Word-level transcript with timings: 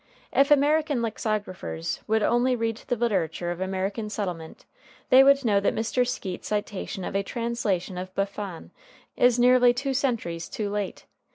If 0.33 0.49
American 0.49 1.03
lexicographers 1.03 1.99
would 2.07 2.23
only 2.23 2.55
read 2.55 2.77
the 2.87 2.95
literature 2.95 3.51
of 3.51 3.61
American 3.61 4.09
settlement 4.09 4.65
they 5.11 5.23
would 5.23 5.45
know 5.45 5.59
that 5.59 5.75
Mr. 5.75 6.07
Skeat's 6.07 6.47
citation 6.47 7.03
of 7.03 7.15
a 7.15 7.21
translation 7.21 7.99
of 7.99 8.15
Buffon 8.15 8.71
is 9.15 9.37
nearly 9.37 9.75
two 9.75 9.93
centuries 9.93 10.49
too 10.49 10.71
late. 10.71 11.05